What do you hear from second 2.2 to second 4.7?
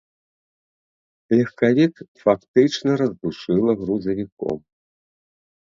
фактычна раздушыла грузавіком.